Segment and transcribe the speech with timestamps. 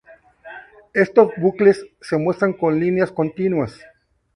[0.95, 3.79] Estos bucles se muestran con líneas continuas.